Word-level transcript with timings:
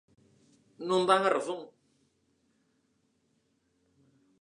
¡Non 0.87 1.01
dan 1.09 1.21
a 1.25 1.33
razón! 1.37 1.61